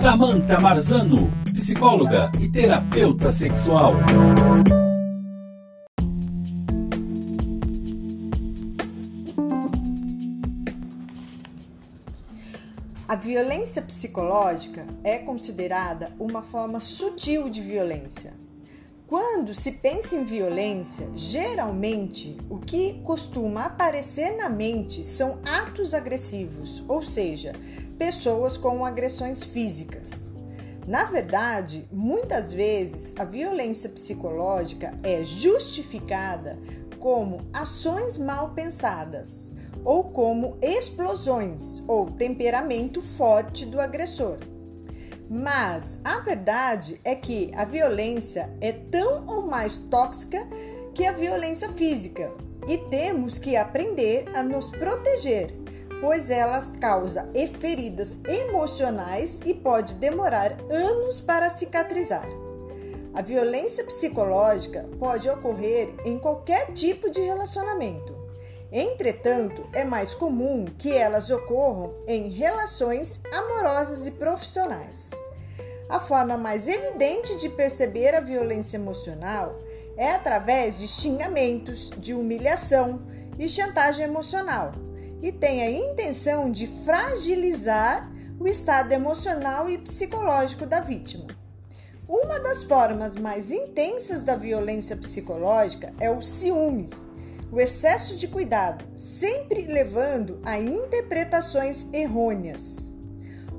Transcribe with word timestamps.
Samantha 0.00 0.58
Marzano, 0.60 1.30
psicóloga 1.44 2.30
e 2.40 2.48
terapeuta 2.48 3.30
sexual. 3.30 3.94
A 13.06 13.16
violência 13.16 13.82
psicológica 13.82 14.86
é 15.02 15.18
considerada 15.18 16.12
uma 16.18 16.42
forma 16.42 16.78
sutil 16.78 17.50
de 17.50 17.60
violência. 17.60 18.32
Quando 19.10 19.52
se 19.52 19.72
pensa 19.72 20.14
em 20.14 20.22
violência, 20.22 21.10
geralmente 21.16 22.38
o 22.48 22.58
que 22.58 23.02
costuma 23.02 23.64
aparecer 23.64 24.36
na 24.36 24.48
mente 24.48 25.02
são 25.02 25.40
atos 25.44 25.94
agressivos, 25.94 26.84
ou 26.86 27.02
seja, 27.02 27.52
pessoas 27.98 28.56
com 28.56 28.86
agressões 28.86 29.42
físicas. 29.42 30.30
Na 30.86 31.06
verdade, 31.06 31.88
muitas 31.90 32.52
vezes 32.52 33.12
a 33.18 33.24
violência 33.24 33.90
psicológica 33.90 34.94
é 35.02 35.24
justificada 35.24 36.56
como 37.00 37.40
ações 37.52 38.16
mal 38.16 38.50
pensadas 38.50 39.50
ou 39.84 40.04
como 40.04 40.56
explosões 40.62 41.82
ou 41.88 42.12
temperamento 42.12 43.02
forte 43.02 43.66
do 43.66 43.80
agressor. 43.80 44.38
Mas 45.30 45.98
a 46.02 46.18
verdade 46.20 47.00
é 47.04 47.14
que 47.14 47.52
a 47.54 47.64
violência 47.64 48.52
é 48.60 48.72
tão 48.72 49.26
ou 49.28 49.46
mais 49.46 49.76
tóxica 49.76 50.46
que 50.92 51.06
a 51.06 51.12
violência 51.12 51.68
física 51.70 52.32
e 52.66 52.76
temos 52.90 53.38
que 53.38 53.56
aprender 53.56 54.28
a 54.34 54.42
nos 54.42 54.70
proteger 54.70 55.60
pois 56.00 56.30
ela 56.30 56.60
causa 56.80 57.28
feridas 57.58 58.18
emocionais 58.26 59.38
e 59.44 59.54
pode 59.54 59.94
demorar 59.94 60.56
anos 60.70 61.20
para 61.20 61.50
cicatrizar. 61.50 62.26
A 63.12 63.22
violência 63.22 63.84
psicológica 63.84 64.88
pode 64.98 65.28
ocorrer 65.28 65.94
em 66.04 66.18
qualquer 66.18 66.72
tipo 66.72 67.10
de 67.10 67.20
relacionamento. 67.20 68.18
Entretanto, 68.72 69.68
é 69.72 69.84
mais 69.84 70.14
comum 70.14 70.64
que 70.78 70.92
elas 70.92 71.28
ocorram 71.28 71.92
em 72.06 72.28
relações 72.28 73.20
amorosas 73.32 74.06
e 74.06 74.12
profissionais. 74.12 75.10
A 75.90 75.98
forma 75.98 76.36
mais 76.36 76.68
evidente 76.68 77.36
de 77.36 77.48
perceber 77.48 78.14
a 78.14 78.20
violência 78.20 78.76
emocional 78.76 79.58
é 79.96 80.12
através 80.12 80.78
de 80.78 80.86
xingamentos, 80.86 81.90
de 81.98 82.14
humilhação 82.14 83.02
e 83.36 83.48
chantagem 83.48 84.04
emocional 84.04 84.70
e 85.20 85.32
tem 85.32 85.62
a 85.62 85.70
intenção 85.70 86.48
de 86.48 86.68
fragilizar 86.84 88.08
o 88.38 88.46
estado 88.46 88.92
emocional 88.92 89.68
e 89.68 89.78
psicológico 89.78 90.64
da 90.64 90.78
vítima. 90.78 91.26
Uma 92.08 92.38
das 92.38 92.62
formas 92.62 93.16
mais 93.16 93.50
intensas 93.50 94.22
da 94.22 94.36
violência 94.36 94.96
psicológica 94.96 95.92
é 95.98 96.08
o 96.08 96.22
ciúmes, 96.22 96.92
o 97.50 97.60
excesso 97.60 98.16
de 98.16 98.28
cuidado, 98.28 98.84
sempre 98.96 99.62
levando 99.62 100.40
a 100.44 100.56
interpretações 100.56 101.84
errôneas. 101.92 102.89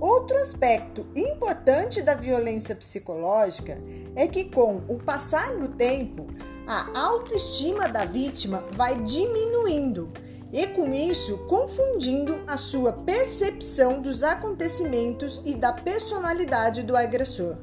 Outro 0.00 0.36
aspecto 0.38 1.06
importante 1.16 2.02
da 2.02 2.14
violência 2.14 2.74
psicológica 2.74 3.78
é 4.14 4.26
que, 4.26 4.44
com 4.44 4.82
o 4.88 4.98
passar 4.98 5.56
do 5.56 5.68
tempo, 5.68 6.26
a 6.66 6.98
autoestima 6.98 7.88
da 7.88 8.04
vítima 8.04 8.62
vai 8.72 9.02
diminuindo 9.02 10.12
e 10.52 10.66
com 10.66 10.92
isso 10.92 11.38
confundindo 11.48 12.42
a 12.46 12.56
sua 12.56 12.92
percepção 12.92 14.00
dos 14.00 14.22
acontecimentos 14.22 15.42
e 15.44 15.54
da 15.54 15.72
personalidade 15.72 16.82
do 16.82 16.96
agressor. 16.96 17.56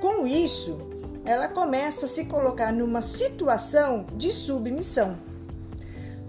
Com 0.00 0.26
isso, 0.26 0.78
ela 1.24 1.48
começa 1.48 2.06
a 2.06 2.08
se 2.08 2.24
colocar 2.24 2.72
numa 2.72 3.02
situação 3.02 4.06
de 4.14 4.32
submissão. 4.32 5.18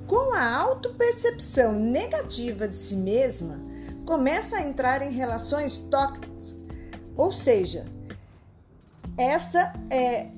Com 0.06 0.34
a 0.34 0.56
autopercepção 0.56 1.74
negativa 1.74 2.68
de 2.68 2.76
si 2.76 2.96
mesma, 2.96 3.71
começa 4.06 4.58
a 4.58 4.68
entrar 4.68 5.02
em 5.02 5.12
relações 5.12 5.78
tóxicas, 5.78 6.56
ou 7.16 7.32
seja, 7.32 7.86
essa 9.18 9.74
é 9.90 10.30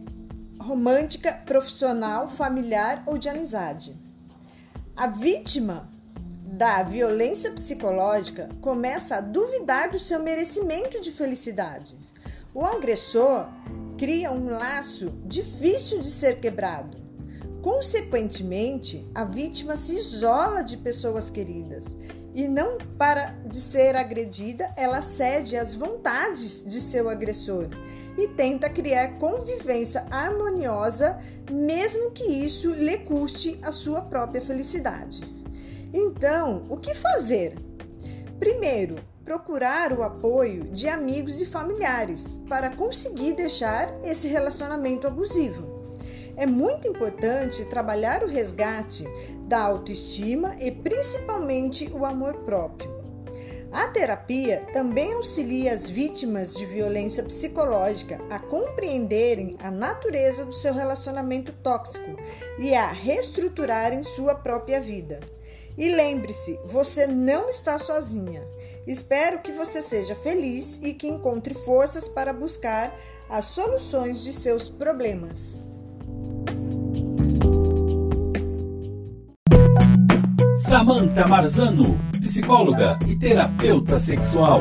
romântica, 0.60 1.34
profissional, 1.46 2.28
familiar 2.28 3.04
ou 3.06 3.18
de 3.18 3.30
amizade. 3.30 3.98
A 4.96 5.08
vítima 5.08 5.90
da 6.46 6.84
violência 6.84 7.52
psicológica 7.52 8.50
começa 8.62 9.16
a 9.16 9.22
duvidar 9.22 9.92
do 9.92 10.00
seu 10.00 10.22
merecimento 10.22 11.02
de 11.02 11.12
felicidade. 11.12 11.98
O 12.54 12.64
agressor 12.64 13.48
cria 13.98 14.32
um 14.32 14.50
laço 14.50 15.10
difícil 15.26 16.00
de 16.00 16.10
ser 16.10 16.40
quebrado. 16.40 16.98
Consequentemente, 17.62 19.10
a 19.16 19.24
vítima 19.24 19.76
se 19.76 19.96
isola 19.96 20.62
de 20.62 20.78
pessoas 20.78 21.30
queridas 21.30 21.86
e 22.34 22.48
não 22.48 22.78
para 22.98 23.28
de 23.46 23.60
ser 23.60 23.96
agredida, 23.96 24.74
ela 24.76 25.02
cede 25.02 25.56
às 25.56 25.76
vontades 25.76 26.66
de 26.66 26.82
seu 26.82 27.10
agressor 27.10 27.68
e 28.18 28.28
tenta 28.28 28.70
criar 28.70 29.18
convivência 29.18 30.06
harmoniosa, 30.12 31.20
mesmo 31.52 32.12
que 32.12 32.24
isso 32.24 32.72
lhe 32.72 33.00
custe 33.00 33.60
a 33.62 33.72
sua 33.72 34.02
própria 34.02 34.42
felicidade. 34.42 35.22
Então, 35.94 36.64
o 36.70 36.78
que 36.78 36.94
fazer? 36.94 37.56
Primeiro, 38.40 38.96
procurar 39.24 39.94
o 39.94 40.04
apoio 40.04 40.66
de 40.66 40.88
amigos 40.88 41.42
e 41.42 41.46
familiares 41.46 42.40
para 42.50 42.70
conseguir 42.70 43.34
deixar 43.34 43.94
esse 44.04 44.28
relacionamento 44.28 45.08
abusivo. 45.08 45.83
É 46.36 46.46
muito 46.46 46.88
importante 46.88 47.64
trabalhar 47.66 48.24
o 48.24 48.28
resgate 48.28 49.06
da 49.48 49.62
autoestima 49.62 50.56
e 50.60 50.72
principalmente 50.72 51.90
o 51.94 52.06
amor 52.06 52.34
próprio. 52.40 53.04
A 53.72 53.88
terapia 53.88 54.68
também 54.72 55.14
auxilia 55.14 55.74
as 55.74 55.90
vítimas 55.90 56.54
de 56.54 56.64
violência 56.64 57.24
psicológica 57.24 58.20
a 58.30 58.38
compreenderem 58.38 59.58
a 59.60 59.72
natureza 59.72 60.46
do 60.46 60.54
seu 60.54 60.76
relacionamento 60.76 61.52
tóxico 61.52 62.16
e 62.60 62.76
a 62.76 62.88
reestruturarem 62.88 64.04
sua 64.04 64.36
própria 64.36 64.80
vida. 64.80 65.22
E 65.76 65.90
lembre-se, 65.90 66.60
você 66.66 67.08
não 67.08 67.50
está 67.50 67.80
sozinha. 67.80 68.44
Espero 68.86 69.40
que 69.40 69.52
você 69.52 69.82
seja 69.82 70.14
feliz 70.14 70.80
e 70.84 70.94
que 70.94 71.08
encontre 71.08 71.56
forças 71.56 72.08
para 72.08 72.32
buscar 72.32 72.96
as 73.28 73.46
soluções 73.46 74.24
de 74.24 74.34
seus 74.34 74.70
problemas. 74.70 75.73
Samantha 80.74 81.28
Marzano, 81.28 82.00
psicóloga 82.20 82.98
e 83.08 83.16
terapeuta 83.16 84.00
sexual. 84.00 84.60